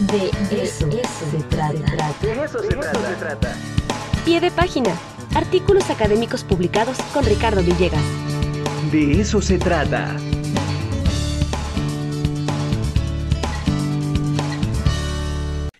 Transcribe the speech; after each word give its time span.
De 0.00 0.30
eso, 0.62 0.88
se 0.90 1.42
trata. 1.48 1.72
De 2.22 2.44
eso 2.44 2.62
se 2.62 2.68
trata. 2.68 3.56
Pie 4.24 4.40
de 4.40 4.52
página. 4.52 4.96
Artículos 5.34 5.90
académicos 5.90 6.44
publicados 6.44 6.98
con 7.12 7.24
Ricardo 7.24 7.62
Villegas. 7.64 8.02
De 8.92 9.20
eso 9.20 9.42
se 9.42 9.58
trata. 9.58 10.16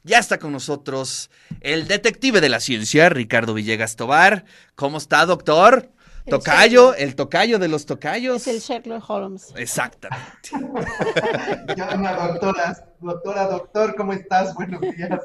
Ya 0.02 0.18
está 0.18 0.38
con 0.38 0.50
nosotros 0.50 1.30
el 1.60 1.86
detective 1.86 2.40
de 2.40 2.48
la 2.48 2.58
ciencia, 2.58 3.08
Ricardo 3.10 3.54
Villegas 3.54 3.94
Tobar. 3.94 4.46
¿Cómo 4.74 4.98
está, 4.98 5.26
doctor? 5.26 5.90
El 6.28 6.32
Tocayo, 6.32 6.94
el 6.94 7.14
tocayo 7.16 7.58
de 7.58 7.68
los 7.68 7.86
tocayos. 7.86 8.46
Es 8.46 8.48
el 8.48 8.60
Sherlock 8.60 9.08
Holmes. 9.08 9.50
Exactamente. 9.56 10.50
¿Qué 11.74 11.82
onda, 11.82 12.28
doctoras? 12.28 12.84
Doctora, 13.00 13.46
doctor, 13.46 13.94
¿cómo 13.96 14.12
estás? 14.12 14.54
Buenos 14.54 14.82
días. 14.82 15.20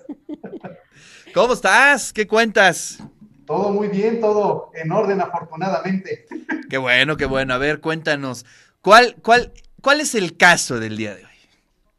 ¿Cómo 1.33 1.55
estás? 1.55 2.13
¿Qué 2.13 2.25
cuentas? 2.25 2.99
Todo 3.45 3.73
muy 3.73 3.89
bien, 3.89 4.21
todo 4.21 4.71
en 4.75 4.93
orden, 4.93 5.19
afortunadamente. 5.19 6.25
Qué 6.69 6.77
bueno, 6.77 7.17
qué 7.17 7.25
bueno. 7.25 7.53
A 7.53 7.57
ver, 7.57 7.81
cuéntanos. 7.81 8.45
¿Cuál, 8.79 9.17
cuál, 9.21 9.51
cuál 9.81 9.99
es 9.99 10.15
el 10.15 10.37
caso 10.37 10.79
del 10.79 10.95
día 10.95 11.15
de 11.15 11.25
hoy? 11.25 11.31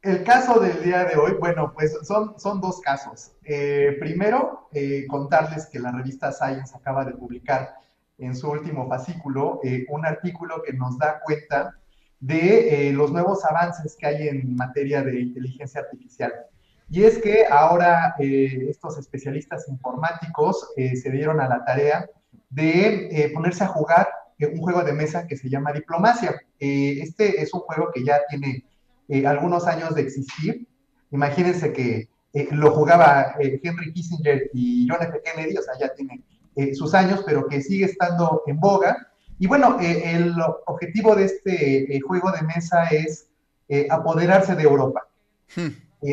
El 0.00 0.24
caso 0.24 0.60
del 0.60 0.82
día 0.82 1.04
de 1.04 1.16
hoy, 1.16 1.32
bueno, 1.38 1.74
pues 1.74 1.94
son, 2.04 2.40
son 2.40 2.58
dos 2.58 2.80
casos. 2.80 3.32
Eh, 3.44 3.98
primero, 4.00 4.70
eh, 4.72 5.04
contarles 5.08 5.66
que 5.66 5.78
la 5.78 5.92
revista 5.92 6.32
Science 6.32 6.74
acaba 6.74 7.04
de 7.04 7.12
publicar 7.12 7.84
en 8.18 8.34
su 8.34 8.50
último 8.50 8.88
fascículo 8.88 9.60
eh, 9.62 9.86
un 9.88 10.06
artículo 10.06 10.62
que 10.62 10.72
nos 10.72 10.98
da 10.98 11.20
cuenta 11.20 11.74
de 12.20 12.90
los 12.94 13.12
nuevos 13.12 13.44
avances 13.44 13.96
que 13.98 14.06
hay 14.06 14.28
en 14.28 14.56
materia 14.56 15.02
de 15.02 15.20
inteligencia 15.20 15.82
artificial. 15.82 16.32
Y 16.88 17.04
es 17.04 17.18
que 17.18 17.44
ahora 17.50 18.14
estos 18.18 18.96
especialistas 18.98 19.68
informáticos 19.68 20.68
se 20.74 21.10
dieron 21.10 21.40
a 21.40 21.48
la 21.48 21.62
tarea 21.66 22.08
de 22.48 23.30
ponerse 23.34 23.64
a 23.64 23.68
jugar 23.68 24.08
un 24.40 24.58
juego 24.58 24.82
de 24.84 24.94
mesa 24.94 25.26
que 25.26 25.36
se 25.36 25.50
llama 25.50 25.72
Diplomacia. 25.72 26.40
este 26.58 27.42
es 27.42 27.52
un 27.52 27.60
juego 27.60 27.90
que 27.92 28.04
ya 28.04 28.20
tiene 28.28 28.64
eh, 29.08 29.26
algunos 29.26 29.66
años 29.66 29.94
de 29.94 30.02
existir. 30.02 30.66
Imagínense 31.10 31.72
que 31.72 32.08
eh, 32.32 32.48
lo 32.50 32.70
jugaba 32.72 33.34
eh, 33.38 33.60
Henry 33.62 33.92
Kissinger 33.92 34.50
y 34.54 34.86
John 34.88 35.02
F. 35.02 35.20
Kennedy, 35.22 35.56
o 35.56 35.62
sea, 35.62 35.74
ya 35.78 35.94
tiene 35.94 36.22
sus 36.74 36.94
años, 36.94 37.22
pero 37.26 37.46
que 37.46 37.60
sigue 37.60 37.84
estando 37.86 38.42
en 38.46 38.60
boga. 38.60 39.08
Y 39.38 39.46
bueno, 39.46 39.78
el 39.80 40.34
objetivo 40.66 41.16
de 41.16 41.24
este 41.24 42.00
juego 42.06 42.30
de 42.30 42.42
mesa 42.42 42.84
es 42.84 43.28
apoderarse 43.90 44.54
de 44.54 44.62
Europa. 44.62 45.06
Hmm. 45.56 45.68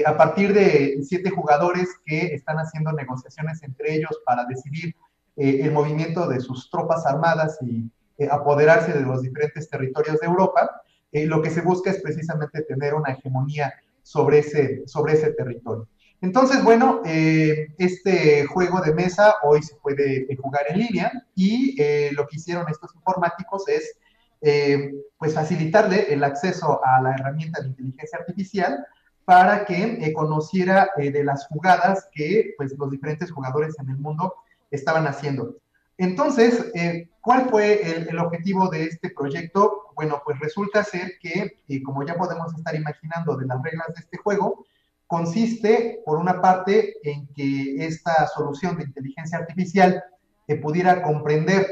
a 0.06 0.18
partir 0.18 0.54
de 0.54 1.00
siete 1.04 1.30
jugadores 1.30 1.88
que 2.06 2.34
están 2.36 2.58
haciendo 2.58 2.92
negociaciones 2.92 3.64
entre 3.64 3.96
ellos 3.96 4.20
para 4.26 4.46
decidir 4.46 4.96
el 5.38 5.72
movimiento 5.72 6.28
de 6.28 6.40
sus 6.40 6.70
tropas 6.70 7.06
armadas 7.06 7.58
y 7.62 7.90
apoderarse 8.30 8.94
de 8.94 9.02
los 9.02 9.22
diferentes 9.22 9.70
territorios 9.70 10.20
de 10.20 10.28
Europa, 10.28 10.82
eh, 11.12 11.26
lo 11.26 11.42
que 11.42 11.50
se 11.50 11.62
busca 11.62 11.92
es 11.92 12.02
precisamente 12.02 12.62
tener 12.64 12.94
una 12.94 13.12
hegemonía 13.12 13.74
sobre 14.04 14.40
ese, 14.40 14.84
sobre 14.88 15.14
ese 15.14 15.34
territorio. 15.34 15.88
Entonces, 16.22 16.64
bueno, 16.64 17.02
eh, 17.04 17.74
este 17.78 18.46
juego 18.46 18.80
de 18.82 18.94
mesa 18.94 19.36
hoy 19.44 19.64
se 19.64 19.76
puede 19.76 20.32
eh, 20.32 20.38
jugar 20.40 20.66
en 20.70 20.80
línea 20.80 21.12
y 21.36 21.76
lo 22.14 22.28
que 22.28 22.38
hicieron 22.38 22.70
estos 22.70 22.94
informáticos 22.96 23.68
es 23.68 23.98
pues 25.18 25.36
facilitarle 25.36 26.12
el 26.12 26.24
acceso 26.24 26.82
a 26.84 27.00
la 27.02 27.14
herramienta 27.14 27.62
de 27.62 27.68
inteligencia 27.68 28.18
artificial 28.20 28.86
para 29.24 29.66
que 29.66 30.12
conociera 30.14 30.90
de 30.98 31.24
las 31.24 31.46
jugadas 31.48 32.08
que 32.12 32.56
pues, 32.58 32.76
los 32.76 32.90
diferentes 32.90 33.30
jugadores 33.32 33.78
en 33.78 33.90
el 33.90 33.98
mundo 33.98 34.34
estaban 34.72 35.06
haciendo. 35.06 35.58
Entonces, 36.02 36.72
eh, 36.74 37.10
¿cuál 37.22 37.48
fue 37.52 38.08
el, 38.10 38.18
objetivo 38.18 38.70
de 38.70 38.86
este 38.86 39.12
proyecto? 39.12 39.92
Bueno, 39.96 40.20
pues 40.26 40.40
resulta 40.40 40.84
ser 40.84 41.20
que, 41.22 41.60
eh, 41.68 41.84
como 41.84 42.04
ya 42.04 42.16
podemos 42.16 42.52
estar 42.56 42.74
imaginando 42.74 43.38
de 43.38 43.46
las 43.46 43.62
reglas 43.62 43.88
de 43.94 44.00
este 44.00 44.18
juego, 44.18 44.66
consiste, 45.12 46.02
por 46.06 46.18
una 46.18 46.42
parte, 46.42 46.96
en 47.04 47.28
que 47.36 47.86
esta 47.86 48.28
solución 48.28 48.78
de 48.78 48.86
inteligencia 48.86 49.40
artificial 49.40 50.02
eh, 50.48 50.56
pudiera 50.56 51.04
comprender 51.04 51.68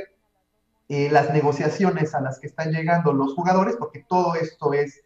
las 0.89 1.31
negociaciones 1.31 2.15
a 2.15 2.19
las 2.19 2.39
que 2.39 2.47
están 2.47 2.71
llegando 2.71 3.13
los 3.13 3.35
jugadores, 3.35 3.75
porque 3.77 4.03
todo 4.09 4.33
esto 4.33 4.73
es 4.73 5.03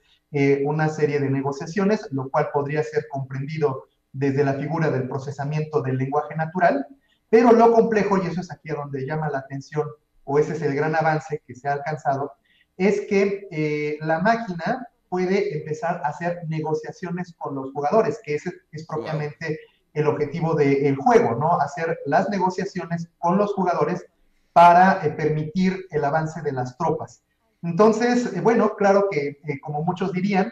una 0.64 0.88
serie 0.88 1.20
de 1.20 1.30
negociaciones, 1.30 2.08
lo 2.12 2.30
cual 2.30 2.52
podría 2.54 2.82
ser 2.84 3.06
comprendido 3.10 3.90
desde 4.14 4.46
la 4.46 4.54
figura 4.54 4.90
del 4.90 5.10
procesamiento 5.10 5.82
del 5.82 5.98
lenguaje 5.98 6.36
natural, 6.36 6.88
pero 7.30 7.52
lo 7.52 7.74
complejo, 7.74 8.18
y 8.18 8.28
eso 8.28 8.40
es 8.40 8.50
aquí 8.50 8.70
donde 8.70 9.06
llama 9.06 9.30
la 9.30 9.40
atención, 9.40 9.88
o 10.24 10.40
ese 10.40 10.54
es 10.54 10.62
el 10.62 10.74
gran 10.74 10.96
avance 10.96 11.42
que 11.46 11.56
se 11.56 11.68
ha 11.68 11.74
alcanzado, 11.74 12.32
es 12.78 13.02
que 13.02 13.48
eh, 13.52 13.98
la 14.02 14.20
máquina 14.20 14.88
puede 15.14 15.56
empezar 15.56 16.02
a 16.04 16.08
hacer 16.08 16.42
negociaciones 16.48 17.36
con 17.38 17.54
los 17.54 17.72
jugadores, 17.72 18.20
que 18.24 18.34
ese 18.34 18.52
es 18.72 18.88
propiamente 18.88 19.60
el 19.94 20.08
objetivo 20.08 20.56
del 20.56 20.96
juego, 20.96 21.36
¿no? 21.36 21.62
Hacer 21.62 22.00
las 22.08 22.30
negociaciones 22.30 23.08
con 23.20 23.38
los 23.38 23.54
jugadores 23.54 24.04
para 24.54 25.06
eh, 25.06 25.12
permitir 25.12 25.86
el 25.92 26.04
avance 26.04 26.42
de 26.42 26.52
las 26.52 26.76
tropas. 26.80 27.22
Entonces, 27.62 28.34
eh, 28.34 28.42
bueno, 28.42 28.74
claro 28.76 29.08
que 29.12 29.38
como 29.62 29.84
muchos 29.84 30.12
dirían, 30.14 30.52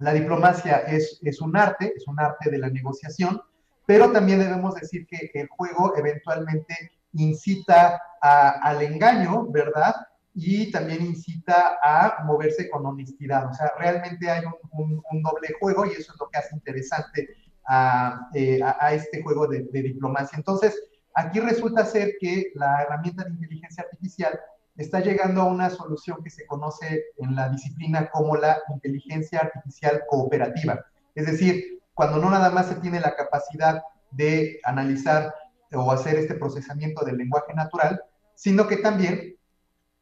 la 0.00 0.12
diplomacia 0.12 0.78
es, 0.78 1.20
es 1.22 1.40
un 1.40 1.56
arte, 1.56 1.92
es 1.94 2.08
un 2.08 2.18
arte 2.18 2.50
de 2.50 2.58
la 2.58 2.70
negociación, 2.70 3.40
pero 3.86 4.10
también 4.10 4.40
debemos 4.40 4.74
decir 4.74 5.06
que 5.06 5.30
el 5.34 5.46
juego 5.46 5.96
eventualmente 5.96 6.74
incita 7.12 8.02
al 8.20 8.82
engaño, 8.82 9.46
¿verdad? 9.52 9.94
Y 10.40 10.70
también 10.70 11.04
incita 11.04 11.78
a 11.82 12.22
moverse 12.24 12.70
con 12.70 12.86
honestidad. 12.86 13.50
O 13.50 13.52
sea, 13.52 13.72
realmente 13.76 14.30
hay 14.30 14.44
un, 14.70 15.02
doble 15.20 15.48
juego 15.58 15.84
y 15.84 15.90
eso 15.90 16.12
es 16.12 16.20
lo 16.20 16.28
que 16.28 16.38
hace 16.38 16.54
interesante 16.54 17.28
a, 17.66 18.28
eh, 18.34 18.60
este 18.92 19.20
juego 19.20 19.48
de, 19.48 19.64
de, 19.64 19.82
diplomacia. 19.82 20.36
Entonces, 20.36 20.80
aquí 21.14 21.40
resulta 21.40 21.84
ser 21.84 22.12
que 22.20 22.52
la 22.54 22.82
herramienta 22.82 23.24
de 23.24 23.30
inteligencia 23.30 23.82
artificial 23.82 24.38
está 24.76 25.00
llegando 25.00 25.42
a 25.42 25.46
una 25.46 25.70
solución 25.70 26.22
que 26.22 26.30
se 26.30 26.46
conoce 26.46 27.06
en 27.16 27.34
la 27.34 27.48
disciplina 27.48 28.08
como 28.08 28.36
la 28.36 28.58
inteligencia 28.72 29.40
artificial 29.40 30.02
cooperativa. 30.08 30.84
Es 31.16 31.26
decir, 31.26 31.80
cuando 31.94 32.18
no 32.18 32.30
nada 32.30 32.50
más 32.50 32.68
se 32.68 32.76
tiene 32.76 33.00
la 33.00 33.16
capacidad 33.16 33.82
de 34.12 34.60
analizar 34.62 35.34
o 35.72 35.90
hacer 35.90 36.14
este 36.14 36.36
procesamiento 36.36 37.04
del 37.04 37.16
lenguaje 37.16 37.52
natural, 37.54 38.00
sino 38.36 38.68
que 38.68 38.76
también 38.76 39.34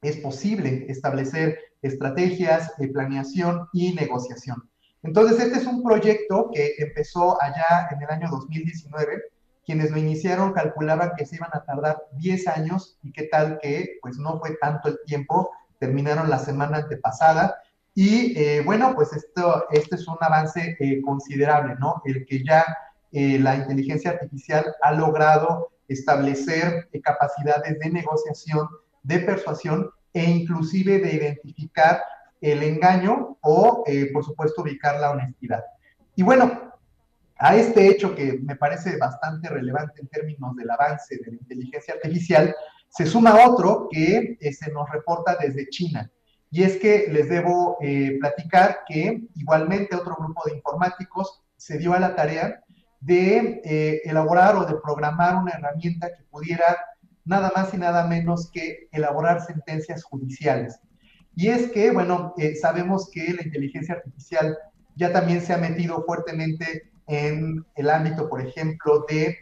es 0.08 0.16
posible 0.18 0.86
establecer 0.88 1.58
estrategias 1.82 2.76
de 2.78 2.88
planeación 2.88 3.68
y 3.72 3.94
negociación. 3.94 4.68
Entonces, 5.02 5.38
este 5.38 5.58
es 5.58 5.66
un 5.66 5.82
proyecto 5.82 6.50
que 6.52 6.74
empezó 6.78 7.40
allá 7.42 7.88
en 7.90 8.02
el 8.02 8.10
año 8.10 8.28
2019. 8.30 9.22
Quienes 9.64 9.90
lo 9.90 9.98
iniciaron 9.98 10.52
calculaban 10.52 11.12
que 11.16 11.26
se 11.26 11.36
iban 11.36 11.50
a 11.52 11.64
tardar 11.64 12.02
10 12.18 12.48
años 12.48 12.98
y 13.02 13.12
qué 13.12 13.24
tal 13.24 13.58
que 13.60 13.98
pues 14.00 14.18
no 14.18 14.38
fue 14.38 14.56
tanto 14.60 14.88
el 14.88 14.98
tiempo, 15.06 15.50
terminaron 15.78 16.30
la 16.30 16.38
semana 16.38 16.78
antepasada 16.78 17.56
y 17.98 18.38
eh, 18.38 18.60
bueno, 18.62 18.94
pues 18.94 19.14
esto, 19.14 19.64
este 19.70 19.96
es 19.96 20.06
un 20.06 20.18
avance 20.20 20.76
eh, 20.78 21.00
considerable, 21.00 21.76
¿no? 21.80 22.02
El 22.04 22.26
que 22.26 22.44
ya 22.44 22.62
eh, 23.10 23.38
la 23.38 23.56
inteligencia 23.56 24.10
artificial 24.10 24.66
ha 24.82 24.92
logrado 24.92 25.70
establecer 25.88 26.90
capacidades 27.02 27.78
de 27.78 27.90
negociación, 27.90 28.68
de 29.02 29.20
persuasión 29.20 29.90
e 30.16 30.24
inclusive 30.24 30.98
de 30.98 31.14
identificar 31.14 32.02
el 32.40 32.62
engaño 32.62 33.36
o, 33.42 33.84
por 34.14 34.24
supuesto, 34.24 34.62
ubicar 34.62 34.98
la 34.98 35.10
honestidad. 35.10 35.62
Y 36.14 36.22
bueno, 36.22 36.72
a 37.38 37.54
este 37.54 37.86
hecho 37.88 38.14
que 38.14 38.38
me 38.42 38.56
parece 38.56 38.96
bastante 38.96 39.50
relevante 39.50 40.00
en 40.00 40.08
términos 40.08 40.56
del 40.56 40.70
avance 40.70 41.18
de 41.18 41.32
la 41.32 41.36
inteligencia 41.36 41.94
artificial, 41.94 42.54
se 42.88 43.04
suma 43.04 43.46
otro 43.46 43.88
que 43.90 44.38
se 44.52 44.72
nos 44.72 44.88
reporta 44.90 45.36
desde 45.36 45.68
China. 45.68 46.10
Y 46.50 46.62
es 46.62 46.78
que 46.78 47.08
les 47.10 47.28
debo 47.28 47.76
eh, 47.82 48.16
platicar 48.18 48.80
que 48.88 49.20
igualmente 49.34 49.96
otro 49.96 50.16
grupo 50.18 50.42
de 50.46 50.56
informáticos 50.56 51.42
se 51.56 51.76
dio 51.76 51.92
a 51.92 52.00
la 52.00 52.16
tarea 52.16 52.62
de 53.00 53.60
eh, 53.64 54.00
elaborar 54.04 54.56
o 54.56 54.64
de 54.64 54.80
programar 54.82 55.36
una 55.36 55.52
herramienta 55.52 56.08
que 56.08 56.22
pudiera 56.30 56.78
nada 57.26 57.52
más 57.54 57.74
y 57.74 57.76
nada 57.76 58.06
menos 58.06 58.50
que 58.50 58.88
elaborar 58.92 59.42
sentencias 59.44 60.02
judiciales. 60.02 60.80
Y 61.34 61.48
es 61.48 61.70
que, 61.70 61.90
bueno, 61.90 62.32
eh, 62.38 62.54
sabemos 62.54 63.10
que 63.12 63.34
la 63.34 63.42
inteligencia 63.42 63.96
artificial 63.96 64.56
ya 64.94 65.12
también 65.12 65.42
se 65.42 65.52
ha 65.52 65.58
metido 65.58 66.02
fuertemente 66.04 66.90
en 67.06 67.64
el 67.74 67.90
ámbito, 67.90 68.28
por 68.28 68.40
ejemplo, 68.40 69.04
de, 69.06 69.36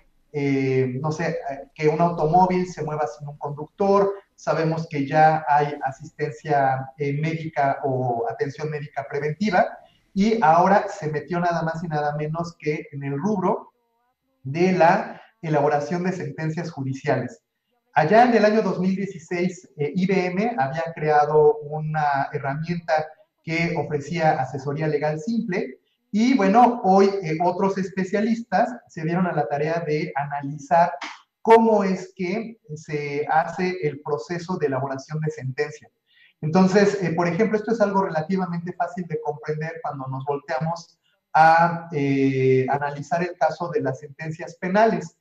no 1.01 1.13
sé, 1.13 1.39
que 1.75 1.87
un 1.87 2.01
automóvil 2.01 2.67
se 2.67 2.83
mueva 2.83 3.07
sin 3.07 3.29
un 3.29 3.39
conductor, 3.39 4.13
sabemos 4.35 4.87
que 4.89 5.07
ya 5.07 5.45
hay 5.49 5.75
asistencia 5.85 6.91
eh, 6.99 7.13
médica 7.13 7.79
o 7.85 8.27
atención 8.29 8.71
médica 8.71 9.07
preventiva. 9.09 9.79
y 10.17 10.41
ahora 10.43 10.87
se 10.89 11.11
metió 11.11 11.41
nada 11.41 11.63
más 11.63 11.83
y 11.83 11.89
nada 11.89 12.15
menos 12.17 12.55
que 12.59 12.87
en 12.93 13.03
el 13.03 13.19
rubro 13.19 13.73
de 14.45 14.71
la 14.73 15.21
elaboración 15.43 16.05
de 16.05 16.13
sentencias 16.13 16.71
judiciales. 16.71 17.44
Allá 17.97 18.25
en 18.25 18.35
el 18.35 18.45
año 18.45 18.61
2016, 18.61 19.69
eh, 19.77 19.93
IBM 19.95 20.57
había 20.59 20.83
creado 20.97 21.59
una 21.59 22.29
herramienta 22.33 23.07
que 23.45 23.73
ofrecía 23.77 24.33
asesoría 24.33 24.89
legal 24.89 25.21
simple 25.21 25.79
y 26.11 26.37
bueno, 26.37 26.81
hoy 26.83 27.09
eh, 27.23 27.39
otros 27.41 27.79
especialistas 27.79 28.69
se 28.89 29.05
dieron 29.05 29.29
a 29.29 29.33
la 29.33 29.47
tarea 29.47 29.85
de 29.87 30.13
analizar 30.17 30.91
cómo 31.41 31.85
es 31.85 32.13
que 32.17 32.59
se 32.75 33.29
hace 33.31 33.79
el 33.85 34.01
proceso 34.01 34.57
de 34.57 34.67
elaboración 34.67 35.21
de 35.21 35.31
sentencia. 35.31 35.89
Entonces, 36.41 37.01
eh, 37.01 37.13
por 37.15 37.29
ejemplo, 37.29 37.57
esto 37.57 37.71
es 37.71 37.81
algo 37.81 38.03
relativamente 38.03 38.73
fácil 38.73 39.07
de 39.07 39.21
comprender 39.21 39.75
cuando 39.83 40.09
nos 40.09 40.25
volteamos 40.25 40.99
a 41.33 41.89
analizar 42.71 43.23
el 43.23 43.37
caso 43.37 43.69
de 43.71 43.81
las 43.83 44.01
sentencias 44.01 44.57
penales. 44.57 45.17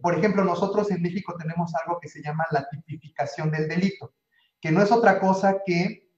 Por 0.00 0.18
ejemplo, 0.18 0.44
nosotros 0.44 0.90
en 0.90 1.02
México 1.02 1.34
tenemos 1.38 1.72
algo 1.74 1.98
que 2.00 2.08
se 2.08 2.22
llama 2.22 2.44
la 2.50 2.68
tipificación 2.68 3.50
del 3.50 3.68
delito, 3.68 4.12
que 4.60 4.70
no 4.70 4.82
es 4.82 4.92
otra 4.92 5.18
cosa 5.20 5.58
que 5.64 6.10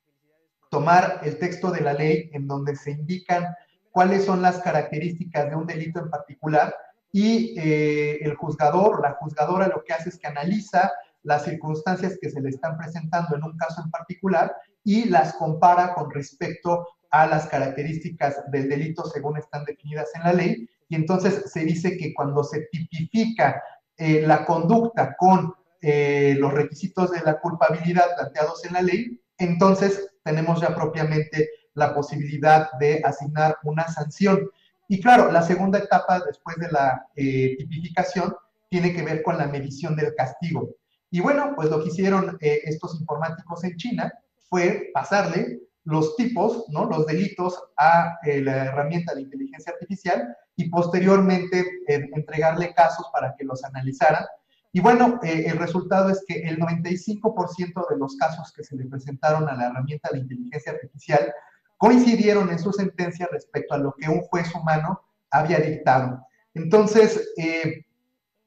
tomar 0.71 1.21
el 1.23 1.39
texto 1.39 1.71
de 1.71 1.81
la 1.81 1.93
ley 1.93 2.31
en 2.33 2.47
donde 2.47 2.77
se 2.77 2.91
indican 2.91 3.47
cuáles 3.91 4.25
son 4.25 4.43
las 4.43 4.61
características 4.61 5.51
de 5.51 5.57
un 5.57 5.67
delito 5.67 6.01
en 6.01 6.11
particular 6.11 6.75
y 7.11 7.59
eh, 7.59 8.19
el 8.21 8.35
juzgador, 8.35 9.03
la 9.03 9.15
juzgadora 9.15 9.69
lo 9.69 9.83
que 9.83 9.95
hace 9.95 10.11
es 10.11 10.19
que 10.19 10.27
analiza 10.27 10.91
las 11.23 11.45
circunstancias 11.45 12.19
que 12.21 12.31
se 12.31 12.41
le 12.41 12.51
están 12.51 12.77
presentando 12.77 13.37
en 13.37 13.45
un 13.45 13.57
caso 13.57 13.83
en 13.83 13.91
particular 13.91 14.55
y 14.85 15.09
las 15.09 15.35
compara 15.35 15.95
con 15.95 16.11
respecto 16.11 16.87
a 17.11 17.27
las 17.27 17.47
características 17.47 18.51
del 18.51 18.69
delito 18.69 19.05
según 19.05 19.39
están 19.39 19.65
definidas 19.65 20.11
en 20.15 20.23
la 20.23 20.33
ley 20.33 20.69
y 20.89 20.97
entonces 20.97 21.51
se 21.53 21.61
dice 21.61 21.97
que 21.97 22.15
cuando 22.15 22.43
se 22.43 22.69
tipifica 22.73 23.63
eh, 23.97 24.23
la 24.27 24.45
conducta 24.45 25.17
con 25.17 25.55
eh, 25.81 26.35
los 26.39 26.53
requisitos 26.53 27.11
de 27.11 27.21
la 27.21 27.41
culpabilidad 27.41 28.17
planteados 28.17 28.65
en 28.65 28.73
la 28.73 28.83
ley, 28.83 29.21
entonces 29.37 30.11
tenemos 30.25 30.61
ya 30.61 30.75
propiamente 30.75 31.49
la 31.75 31.95
posibilidad 31.95 32.71
de 32.81 33.03
asignar 33.05 33.59
una 33.65 33.87
sanción. 33.89 34.51
Y 34.89 35.01
claro, 35.01 35.31
la 35.31 35.43
segunda 35.43 35.79
etapa 35.79 36.21
después 36.27 36.57
de 36.57 36.71
la 36.71 37.07
eh, 37.15 37.57
tipificación 37.59 38.35
tiene 38.71 38.93
que 38.93 39.03
ver 39.03 39.23
con 39.23 39.37
la 39.39 39.47
medición 39.47 39.95
del 39.95 40.15
castigo. 40.15 40.71
Y 41.11 41.21
bueno, 41.21 41.53
pues 41.55 41.71
lo 41.71 41.83
que 41.83 41.89
hicieron 41.89 42.37
estos 42.41 43.01
informáticos 43.01 43.65
en 43.65 43.77
China 43.77 44.13
fue 44.51 44.91
pasarle 44.93 45.61
los 45.89 46.17
tipos, 46.17 46.67
¿no? 46.69 46.85
los 46.85 47.07
delitos 47.07 47.59
a 47.79 48.19
eh, 48.23 48.43
la 48.43 48.67
herramienta 48.67 49.15
de 49.15 49.23
inteligencia 49.23 49.73
artificial 49.73 50.37
y 50.55 50.69
posteriormente 50.69 51.61
eh, 51.89 52.11
entregarle 52.13 52.75
casos 52.75 53.07
para 53.11 53.35
que 53.35 53.47
los 53.47 53.65
analizaran. 53.65 54.27
Y 54.71 54.81
bueno, 54.81 55.19
eh, 55.23 55.45
el 55.47 55.57
resultado 55.57 56.11
es 56.11 56.23
que 56.29 56.43
el 56.43 56.59
95% 56.59 57.89
de 57.89 57.97
los 57.97 58.17
casos 58.17 58.53
que 58.53 58.65
se 58.65 58.77
le 58.77 58.85
presentaron 58.85 59.49
a 59.49 59.55
la 59.55 59.69
herramienta 59.69 60.11
de 60.13 60.19
inteligencia 60.19 60.73
artificial 60.73 61.33
coincidieron 61.79 62.51
en 62.51 62.59
su 62.59 62.71
sentencia 62.71 63.27
respecto 63.33 63.73
a 63.73 63.79
lo 63.79 63.95
que 63.99 64.11
un 64.11 64.21
juez 64.21 64.55
humano 64.55 65.01
había 65.31 65.59
dictado. 65.59 66.23
Entonces, 66.53 67.33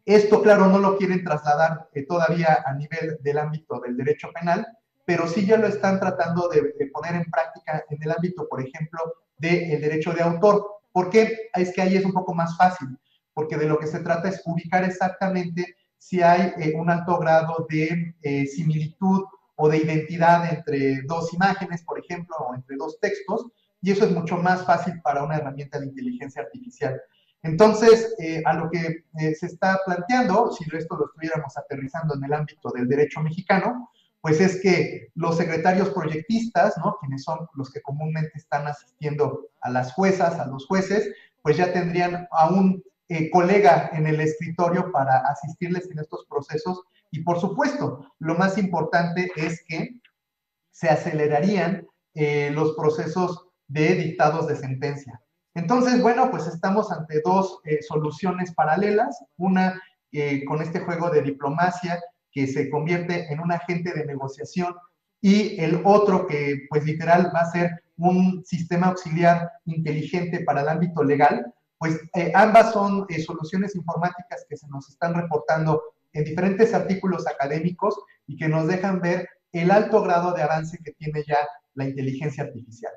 esto, 0.06 0.44
claro, 0.44 0.68
no 0.68 0.78
lo 0.78 0.96
quieren 0.96 1.24
trasladar 1.24 1.90
todavía 2.08 2.62
a 2.66 2.74
nivel 2.76 3.18
del 3.22 3.40
ámbito 3.40 3.80
del 3.80 3.98
derecho 3.98 4.30
penal, 4.32 4.68
pero 5.06 5.28
sí 5.28 5.46
ya 5.46 5.58
lo 5.58 5.68
están 5.68 6.00
tratando 6.00 6.48
de, 6.50 6.74
poner 6.94 7.16
en 7.16 7.30
práctica 7.30 7.84
en 7.90 8.02
el 8.02 8.12
ámbito, 8.12 8.48
por 8.48 8.62
ejemplo, 8.62 9.00
del 9.38 9.82
derecho 9.82 10.14
de 10.14 10.22
autor. 10.22 10.66
¿Por 10.92 11.10
qué? 11.10 11.50
Es 11.56 11.74
que 11.74 11.82
ahí 11.82 11.96
es 11.96 12.06
un 12.06 12.14
poco 12.14 12.34
más 12.34 12.58
fácil, 12.58 12.88
porque 13.34 13.58
de 13.58 13.68
lo 13.68 13.80
que 13.80 13.88
se 13.88 14.00
trata 14.00 14.30
es 14.30 14.42
ubicar 14.46 14.84
exactamente 14.84 15.76
si 15.98 16.22
hay 16.22 16.54
eh, 16.58 16.74
un 16.76 16.90
alto 16.90 17.18
grado 17.20 17.68
de 17.70 18.16
eh, 18.22 18.46
similitud 18.48 19.24
o 19.56 19.70
de 19.70 19.78
identidad 19.78 20.52
entre 20.52 21.02
dos 21.04 21.34
imágenes, 21.34 21.84
por 21.84 22.00
ejemplo, 22.00 22.36
o 22.40 22.56
entre 22.56 22.76
dos 22.76 23.00
textos, 23.00 23.48
y 23.82 23.92
eso 23.92 24.06
es 24.06 24.12
mucho 24.12 24.38
más 24.38 24.66
fácil 24.66 25.00
para 25.02 25.24
una 25.24 25.38
herramienta 25.38 25.80
de 25.80 25.88
inteligencia 25.88 26.42
artificial. 26.42 27.00
Entonces, 27.44 28.16
eh, 28.20 28.42
a 28.46 28.54
lo 28.54 28.70
que 28.70 29.06
se 29.34 29.46
está 29.48 29.80
planteando, 29.86 30.52
si 30.52 30.64
esto 30.76 30.96
lo 30.96 31.06
estuviéramos 31.06 31.58
aterrizando 31.58 32.16
en 32.16 32.24
el 32.24 32.34
ámbito 32.34 32.70
del 32.72 32.88
derecho 32.88 33.22
mexicano, 33.22 33.90
pues 34.22 34.40
es 34.40 34.62
que 34.62 35.10
los 35.16 35.38
secretarios 35.38 35.90
proyectistas, 35.90 36.78
¿no? 36.78 36.98
Quienes 37.00 37.24
son 37.24 37.48
los 37.56 37.72
que 37.72 37.82
comúnmente 37.82 38.32
están 38.36 38.68
asistiendo 38.68 39.50
a 39.62 39.70
las 39.72 39.94
juezas, 39.94 40.40
a 40.40 40.46
los 40.46 40.68
jueces, 40.68 41.12
pues 41.42 41.58
ya 41.58 41.74
tendrían 41.74 42.28
a 42.32 42.50
un 42.50 42.84
eh, 43.10 43.32
colega 43.32 43.90
en 43.94 44.06
el 44.08 44.22
escritorio 44.22 44.92
para 44.92 45.18
asistirles 45.18 45.90
en 45.90 46.00
estos 46.00 46.26
procesos. 46.30 46.84
Y 47.10 47.24
por 47.24 47.40
supuesto, 47.40 48.06
lo 48.20 48.36
más 48.36 48.58
importante 48.58 49.32
es 49.36 49.64
que 49.68 49.96
se 50.72 50.88
acelerarían 50.88 51.88
eh, 52.14 52.52
los 52.52 52.74
procesos 52.76 53.48
de 53.68 53.96
dictados 53.96 54.48
de 54.48 54.56
sentencia. 54.56 55.20
Entonces, 55.56 56.02
bueno, 56.02 56.30
pues 56.30 56.48
estamos 56.48 56.92
ante 56.92 57.22
dos 57.26 57.60
eh, 57.66 57.82
soluciones 57.82 58.54
paralelas, 58.54 59.24
una 59.38 59.82
con 60.46 60.62
este 60.62 60.82
juego 60.82 61.10
de 61.10 61.22
diplomacia 61.22 61.98
que 62.32 62.48
se 62.48 62.70
convierte 62.70 63.32
en 63.32 63.40
un 63.40 63.52
agente 63.52 63.94
de 63.94 64.06
negociación 64.06 64.76
y 65.22 65.60
el 65.62 65.82
otro 65.84 66.26
que 66.28 66.66
pues 66.70 66.84
literal 66.84 67.32
va 67.34 67.42
a 67.42 67.52
ser 67.52 67.84
un 67.98 68.44
sistema 68.46 68.88
auxiliar 68.88 69.52
inteligente 69.66 70.44
para 70.44 70.62
el 70.62 70.70
ámbito 70.70 71.04
legal, 71.04 71.54
pues 71.78 72.00
eh, 72.16 72.32
ambas 72.34 72.74
son 72.74 73.06
eh, 73.10 73.22
soluciones 73.22 73.76
informáticas 73.76 74.46
que 74.50 74.58
se 74.58 74.68
nos 74.68 74.90
están 74.90 75.14
reportando 75.14 75.82
en 76.14 76.24
diferentes 76.24 76.74
artículos 76.74 77.28
académicos 77.28 77.96
y 78.28 78.38
que 78.38 78.48
nos 78.48 78.68
dejan 78.68 79.02
ver 79.02 79.30
el 79.52 79.72
alto 79.72 80.02
grado 80.02 80.34
de 80.34 80.42
avance 80.42 80.78
que 80.84 80.92
tiene 80.94 81.24
ya 81.28 81.38
la 81.76 81.86
inteligencia 81.86 82.44
artificial. 82.44 82.92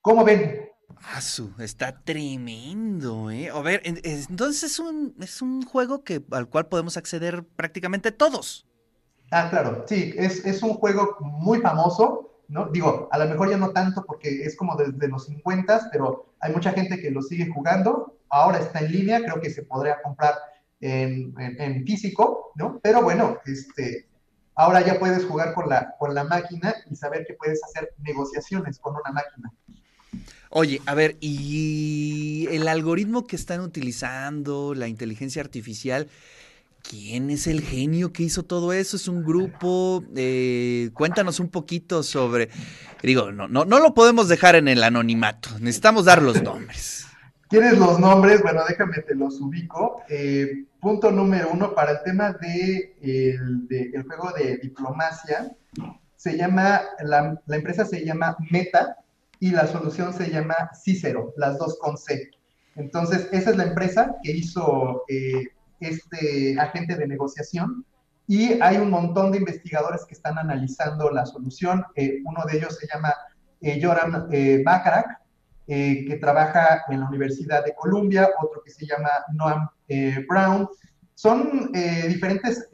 ¿Cómo 0.00 0.24
ven? 0.24 0.68
Asu, 1.14 1.52
está 1.58 2.00
tremendo, 2.00 3.30
¿eh? 3.30 3.50
A 3.50 3.60
ver, 3.60 3.82
entonces 3.84 4.62
es 4.62 4.78
un, 4.78 5.14
es 5.20 5.42
un 5.42 5.62
juego 5.62 6.04
que, 6.04 6.24
al 6.30 6.48
cual 6.48 6.68
podemos 6.68 6.96
acceder 6.96 7.44
prácticamente 7.44 8.12
todos. 8.12 8.66
Ah, 9.30 9.48
claro, 9.50 9.84
sí, 9.88 10.14
es, 10.16 10.44
es, 10.44 10.62
un 10.62 10.74
juego 10.74 11.16
muy 11.20 11.58
famoso, 11.58 12.30
¿no? 12.48 12.66
Digo, 12.66 13.08
a 13.10 13.18
lo 13.18 13.26
mejor 13.26 13.50
ya 13.50 13.56
no 13.56 13.70
tanto 13.70 14.04
porque 14.06 14.44
es 14.44 14.56
como 14.56 14.76
desde 14.76 15.08
los 15.08 15.26
50, 15.26 15.88
pero 15.90 16.26
hay 16.40 16.52
mucha 16.52 16.72
gente 16.72 17.00
que 17.00 17.10
lo 17.10 17.22
sigue 17.22 17.50
jugando. 17.52 18.18
Ahora 18.28 18.58
está 18.58 18.80
en 18.80 18.92
línea, 18.92 19.20
creo 19.20 19.40
que 19.40 19.50
se 19.50 19.62
podría 19.62 20.00
comprar 20.02 20.34
en, 20.80 21.34
en, 21.38 21.84
físico, 21.84 22.52
¿no? 22.54 22.78
Pero 22.82 23.02
bueno, 23.02 23.38
este, 23.46 24.08
ahora 24.54 24.80
ya 24.82 24.98
puedes 24.98 25.24
jugar 25.24 25.54
con 25.54 25.68
la, 25.68 25.96
con 25.98 26.14
la 26.14 26.24
máquina 26.24 26.74
y 26.88 26.94
saber 26.94 27.24
que 27.26 27.34
puedes 27.34 27.62
hacer 27.64 27.94
negociaciones 27.98 28.78
con 28.78 28.94
una 28.94 29.12
máquina. 29.12 29.52
Oye, 30.50 30.80
a 30.86 30.94
ver, 30.94 31.16
y 31.20 32.46
el 32.50 32.68
algoritmo 32.68 33.26
que 33.26 33.36
están 33.36 33.60
utilizando, 33.60 34.74
la 34.74 34.86
inteligencia 34.86 35.42
artificial, 35.42 36.08
¿Quién 36.88 37.30
es 37.30 37.46
el 37.46 37.62
genio 37.62 38.12
que 38.12 38.22
hizo 38.22 38.44
todo 38.44 38.72
eso? 38.72 38.96
¿Es 38.96 39.08
un 39.08 39.24
grupo? 39.24 40.04
Eh, 40.14 40.90
cuéntanos 40.94 41.40
un 41.40 41.48
poquito 41.48 42.02
sobre... 42.02 42.48
Digo, 43.02 43.32
no, 43.32 43.48
no, 43.48 43.64
no 43.64 43.80
lo 43.80 43.92
podemos 43.92 44.28
dejar 44.28 44.54
en 44.54 44.68
el 44.68 44.82
anonimato, 44.84 45.50
necesitamos 45.58 46.04
dar 46.04 46.22
los 46.22 46.42
nombres. 46.42 47.06
¿Quieres 47.48 47.78
los 47.78 47.98
nombres? 48.00 48.42
Bueno, 48.42 48.62
déjame 48.68 48.98
te 49.02 49.14
los 49.14 49.40
ubico. 49.40 50.02
Eh, 50.08 50.64
punto 50.80 51.10
número 51.10 51.50
uno, 51.52 51.74
para 51.74 51.92
el 51.92 52.02
tema 52.04 52.32
de 52.32 52.96
el, 53.00 54.04
juego 54.04 54.32
de 54.32 54.58
diplomacia, 54.58 55.52
se 56.16 56.36
llama, 56.36 56.82
la, 57.00 57.40
empresa 57.48 57.84
se 57.84 58.04
llama 58.04 58.36
Meta 58.50 58.96
y 59.38 59.50
la 59.50 59.66
solución 59.66 60.12
se 60.12 60.30
llama 60.30 60.54
Cicero, 60.74 61.32
las 61.36 61.58
dos 61.58 61.78
con 61.80 61.96
C. 61.96 62.30
Entonces, 62.74 63.28
esa 63.30 63.50
es 63.50 63.56
la 63.56 63.64
empresa 63.64 64.16
que 64.22 64.32
hizo 64.32 65.04
eh, 65.08 65.48
este 65.80 66.58
agente 66.58 66.96
de 66.96 67.06
negociación 67.06 67.84
y 68.28 68.60
hay 68.60 68.76
un 68.78 68.90
montón 68.90 69.30
de 69.30 69.38
investigadores 69.38 70.04
que 70.04 70.14
están 70.14 70.38
analizando 70.38 71.10
la 71.10 71.26
solución. 71.26 71.84
Eh, 71.94 72.20
uno 72.24 72.42
de 72.44 72.58
ellos 72.58 72.76
se 72.76 72.88
llama 72.92 73.14
eh, 73.60 73.80
Joram 73.82 74.28
eh, 74.30 74.62
eh, 75.68 76.04
que 76.06 76.16
trabaja 76.18 76.84
en 76.88 77.00
la 77.00 77.08
Universidad 77.08 77.64
de 77.64 77.74
Columbia, 77.74 78.30
otro 78.40 78.62
que 78.62 78.70
se 78.70 78.86
llama 78.86 79.10
Noam 79.32 79.68
Brown. 80.28 80.68
Son 81.14 81.72
diferentes 81.72 82.68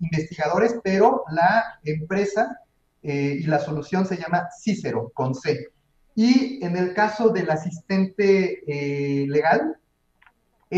investigadores, 0.00 0.76
pero 0.84 1.24
la 1.30 1.78
empresa 1.82 2.60
y 3.02 3.42
la 3.44 3.58
solución 3.58 4.06
se 4.06 4.18
llama 4.18 4.48
Cicero, 4.60 5.10
con 5.14 5.34
C. 5.34 5.68
Y 6.14 6.62
en 6.64 6.76
el 6.76 6.92
caso 6.92 7.30
del 7.30 7.50
asistente 7.50 8.62
legal, 9.26 9.76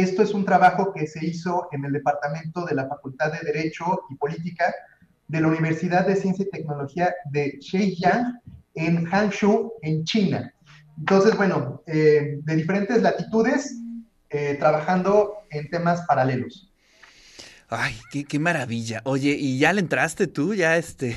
esto 0.02 0.22
es 0.22 0.34
un 0.34 0.44
trabajo 0.44 0.92
que 0.92 1.06
se 1.06 1.24
hizo 1.24 1.68
en 1.72 1.84
el 1.84 1.92
departamento 1.92 2.64
de 2.64 2.74
la 2.74 2.86
Facultad 2.86 3.32
de 3.32 3.52
Derecho 3.52 4.02
y 4.10 4.16
Política 4.16 4.74
de 5.28 5.40
la 5.40 5.48
Universidad 5.48 6.06
de 6.06 6.16
Ciencia 6.16 6.44
y 6.46 6.50
Tecnología 6.50 7.14
de 7.30 7.58
Zhejiang 7.60 8.40
en 8.74 9.04
Hangzhou, 9.06 9.72
en 9.82 10.04
China. 10.04 10.52
Entonces, 10.98 11.36
bueno, 11.36 11.82
eh, 11.86 12.38
de 12.42 12.56
diferentes 12.56 13.02
latitudes, 13.02 13.80
eh, 14.30 14.56
trabajando 14.58 15.34
en 15.50 15.68
temas 15.68 16.02
paralelos. 16.06 16.72
Ay, 17.68 17.96
qué, 18.28 18.38
maravilla. 18.38 19.00
Oye, 19.04 19.32
¿y 19.32 19.58
ya 19.58 19.72
le 19.72 19.80
entraste 19.80 20.28
tú? 20.28 20.54
¿Ya 20.54 20.76
este 20.76 21.16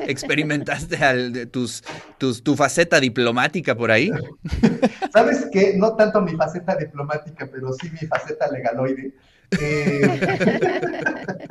experimentaste 0.00 0.96
al, 0.96 1.48
tus, 1.48 1.84
tus, 2.18 2.42
tu 2.42 2.56
faceta 2.56 2.98
diplomática 2.98 3.76
por 3.76 3.92
ahí? 3.92 4.10
Sabes 5.12 5.46
que 5.52 5.76
no 5.76 5.94
tanto 5.94 6.20
mi 6.22 6.32
faceta 6.32 6.74
diplomática, 6.74 7.48
pero 7.52 7.72
sí 7.72 7.88
mi 7.90 8.06
faceta 8.08 8.50
legaloide. 8.50 9.14
Eh, 9.60 10.20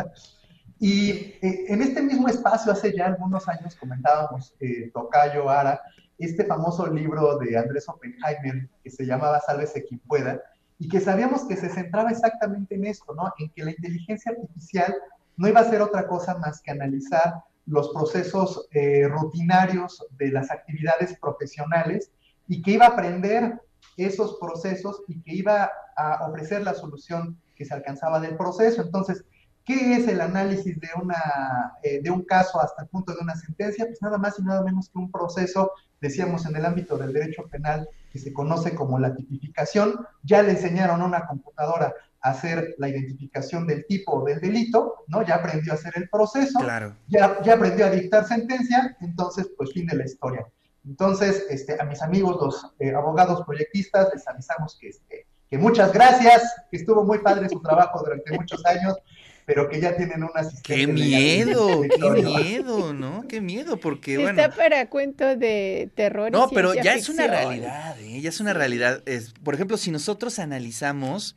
y 0.79 1.11
eh, 1.11 1.65
en 1.69 1.81
este 1.81 2.01
mismo 2.01 2.27
espacio, 2.27 2.73
hace 2.73 2.93
ya 2.93 3.05
algunos 3.05 3.47
años, 3.47 3.73
comentábamos, 3.75 4.53
eh, 4.59 4.91
Tocayo, 4.93 5.49
Ara, 5.49 5.81
este 6.17 6.43
famoso 6.43 6.87
libro 6.87 7.37
de 7.37 7.57
Andrés 7.57 7.87
Oppenheimer 7.87 8.67
que 8.83 8.89
se 8.89 9.05
llamaba 9.05 9.39
Sálvese 9.39 9.85
quien 9.85 10.01
pueda, 10.01 10.41
y 10.83 10.89
que 10.89 10.99
sabíamos 10.99 11.45
que 11.45 11.55
se 11.55 11.69
centraba 11.69 12.11
exactamente 12.11 12.75
en 12.75 12.85
esto, 12.85 13.15
¿no? 13.15 13.33
En 13.37 13.49
que 13.51 13.63
la 13.63 13.71
inteligencia 13.71 14.33
artificial 14.33 14.93
no 15.37 15.47
iba 15.47 15.61
a 15.61 15.69
ser 15.69 15.81
otra 15.81 16.05
cosa 16.07 16.37
más 16.39 16.61
que 16.61 16.71
analizar 16.71 17.35
los 17.65 17.93
procesos 17.93 18.67
eh, 18.71 19.07
rutinarios 19.07 20.05
de 20.17 20.27
las 20.27 20.51
actividades 20.51 21.17
profesionales 21.21 22.11
y 22.49 22.61
que 22.61 22.71
iba 22.71 22.87
a 22.87 22.89
aprender 22.89 23.61
esos 23.95 24.37
procesos 24.41 25.03
y 25.07 25.21
que 25.21 25.33
iba 25.35 25.71
a 25.95 26.27
ofrecer 26.27 26.63
la 26.63 26.73
solución 26.73 27.39
que 27.55 27.63
se 27.63 27.73
alcanzaba 27.73 28.19
del 28.19 28.35
proceso. 28.35 28.81
Entonces, 28.81 29.23
¿qué 29.63 29.95
es 29.95 30.07
el 30.09 30.19
análisis 30.19 30.77
de, 30.81 30.89
una, 31.01 31.77
eh, 31.81 32.01
de 32.01 32.11
un 32.11 32.25
caso 32.25 32.59
hasta 32.59 32.81
el 32.81 32.89
punto 32.89 33.13
de 33.13 33.19
una 33.21 33.37
sentencia? 33.37 33.85
Pues 33.85 34.01
nada 34.01 34.17
más 34.17 34.37
y 34.37 34.43
nada 34.43 34.61
menos 34.63 34.89
que 34.89 34.99
un 34.99 35.09
proceso, 35.09 35.71
decíamos 36.01 36.45
en 36.45 36.57
el 36.57 36.65
ámbito 36.65 36.97
del 36.97 37.13
derecho 37.13 37.47
penal, 37.47 37.87
que 38.13 38.19
se 38.19 38.31
conoce 38.31 38.75
como 38.75 38.99
la 38.99 39.15
tipificación. 39.15 40.05
Ya 40.21 40.43
le 40.43 40.51
enseñaron 40.51 41.01
a 41.01 41.05
una 41.05 41.25
computadora 41.25 41.95
a 42.21 42.29
hacer 42.29 42.75
la 42.77 42.87
identificación 42.87 43.65
del 43.65 43.87
tipo 43.87 44.23
del 44.23 44.39
delito, 44.39 45.03
¿no? 45.07 45.23
Ya 45.23 45.35
aprendió 45.35 45.73
a 45.73 45.75
hacer 45.75 45.93
el 45.95 46.07
proceso, 46.09 46.59
claro. 46.59 46.95
ya, 47.07 47.41
ya 47.41 47.55
aprendió 47.55 47.87
a 47.87 47.89
dictar 47.89 48.25
sentencia, 48.25 48.95
entonces, 49.01 49.49
pues 49.57 49.73
fin 49.73 49.87
de 49.87 49.97
la 49.97 50.05
historia. 50.05 50.45
Entonces, 50.85 51.45
este, 51.49 51.81
a 51.81 51.85
mis 51.85 52.01
amigos, 52.03 52.37
los 52.39 52.73
eh, 52.79 52.93
abogados 52.93 53.43
proyectistas, 53.45 54.09
les 54.13 54.27
avisamos 54.27 54.77
que, 54.79 54.89
este, 54.89 55.25
que 55.49 55.57
muchas 55.57 55.91
gracias, 55.91 56.43
que 56.69 56.77
estuvo 56.77 57.03
muy 57.03 57.17
padre 57.19 57.49
su 57.49 57.61
trabajo 57.61 57.99
durante 58.03 58.31
muchos 58.37 58.63
años, 58.65 58.95
pero 59.45 59.69
que 59.69 59.81
ya 59.81 59.95
tienen 59.95 60.23
un 60.23 60.31
asistente. 60.33 60.75
¡Qué 60.75 60.87
miedo! 60.87 61.81
¡Qué 61.81 62.21
miedo! 62.21 62.93
¿No? 62.93 63.25
¡Qué 63.27 63.41
miedo! 63.41 63.77
Porque, 63.77 64.17
bueno... 64.17 64.41
Está 64.41 64.55
para 64.55 64.89
cuento 64.89 65.35
de 65.35 65.89
terror. 65.95 66.31
No, 66.31 66.47
y 66.51 66.55
pero 66.55 66.73
ya 66.73 66.93
ficción. 66.93 66.97
es 66.97 67.09
una 67.09 67.27
realidad, 67.27 67.99
¿eh? 67.99 68.21
Ya 68.21 68.29
es 68.29 68.39
una 68.39 68.53
realidad. 68.53 69.03
Es, 69.05 69.33
por 69.43 69.55
ejemplo, 69.55 69.77
si 69.77 69.91
nosotros 69.91 70.39
analizamos 70.39 71.35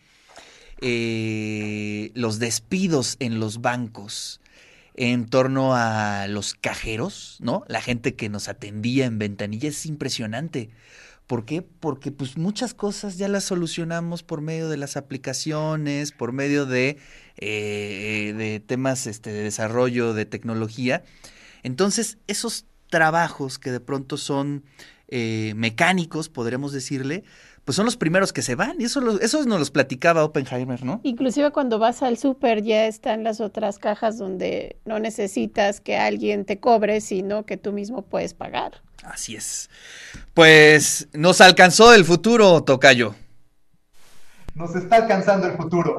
eh, 0.80 2.10
los 2.14 2.38
despidos 2.38 3.16
en 3.18 3.40
los 3.40 3.60
bancos 3.60 4.40
en 4.94 5.26
torno 5.26 5.74
a 5.74 6.26
los 6.28 6.54
cajeros, 6.54 7.36
¿no? 7.40 7.64
La 7.68 7.82
gente 7.82 8.14
que 8.14 8.28
nos 8.28 8.48
atendía 8.48 9.04
en 9.04 9.18
ventanilla 9.18 9.68
es 9.68 9.84
impresionante. 9.86 10.70
¿Por 11.26 11.44
qué? 11.44 11.62
Porque 11.62 12.12
pues 12.12 12.36
muchas 12.36 12.72
cosas 12.72 13.18
ya 13.18 13.28
las 13.28 13.44
solucionamos 13.44 14.22
por 14.22 14.42
medio 14.42 14.68
de 14.68 14.76
las 14.76 14.96
aplicaciones, 14.96 16.12
por 16.12 16.32
medio 16.32 16.66
de, 16.66 16.98
eh, 17.38 18.32
de 18.36 18.60
temas 18.60 19.06
este, 19.06 19.32
de 19.32 19.42
desarrollo 19.42 20.14
de 20.14 20.24
tecnología. 20.24 21.02
Entonces, 21.64 22.18
esos 22.28 22.66
trabajos 22.88 23.58
que 23.58 23.72
de 23.72 23.80
pronto 23.80 24.16
son 24.16 24.62
eh, 25.08 25.52
mecánicos, 25.56 26.28
podremos 26.28 26.72
decirle, 26.72 27.24
pues 27.64 27.74
son 27.74 27.84
los 27.84 27.96
primeros 27.96 28.32
que 28.32 28.42
se 28.42 28.54
van. 28.54 28.80
Y 28.80 28.84
eso, 28.84 29.00
lo, 29.00 29.14
nos 29.14 29.58
los 29.58 29.70
platicaba 29.72 30.22
Oppenheimer, 30.22 30.84
¿no? 30.84 31.00
Inclusive 31.02 31.50
cuando 31.50 31.80
vas 31.80 32.04
al 32.04 32.18
súper 32.18 32.62
ya 32.62 32.86
están 32.86 33.24
las 33.24 33.40
otras 33.40 33.80
cajas 33.80 34.16
donde 34.16 34.76
no 34.84 35.00
necesitas 35.00 35.80
que 35.80 35.96
alguien 35.96 36.44
te 36.44 36.60
cobre, 36.60 37.00
sino 37.00 37.44
que 37.44 37.56
tú 37.56 37.72
mismo 37.72 38.02
puedes 38.02 38.34
pagar. 38.34 38.85
Así 39.06 39.36
es. 39.36 39.70
Pues 40.34 41.08
nos 41.12 41.40
alcanzó 41.40 41.94
el 41.94 42.04
futuro, 42.04 42.62
Tocayo. 42.62 43.14
Nos 44.54 44.74
está 44.74 44.96
alcanzando 44.96 45.46
el 45.46 45.56
futuro. 45.56 45.96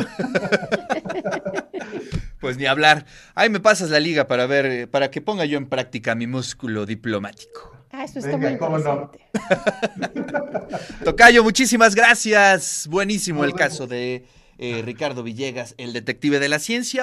pues 2.39 2.57
ni 2.57 2.65
hablar. 2.65 3.05
Ahí 3.35 3.49
me 3.49 3.59
pasas 3.59 3.89
la 3.89 3.99
liga 3.99 4.27
para 4.27 4.45
ver, 4.45 4.89
para 4.89 5.11
que 5.11 5.21
ponga 5.21 5.45
yo 5.45 5.57
en 5.57 5.67
práctica 5.67 6.15
mi 6.15 6.27
músculo 6.27 6.85
diplomático. 6.85 7.75
Ah, 7.91 8.03
eso 8.03 8.19
está 8.19 8.35
Venga, 8.35 8.67
muy 8.69 8.79
interesante. 8.79 9.19
No? 9.95 10.67
Tocayo, 11.05 11.43
muchísimas 11.43 11.95
gracias. 11.95 12.87
Buenísimo 12.89 13.41
Nos 13.41 13.51
el 13.51 13.53
vemos. 13.53 13.69
caso 13.69 13.87
de 13.87 14.25
eh, 14.57 14.81
Ricardo 14.83 15.23
Villegas, 15.23 15.75
el 15.77 15.93
detective 15.93 16.39
de 16.39 16.49
la 16.49 16.59
ciencia. 16.59 16.95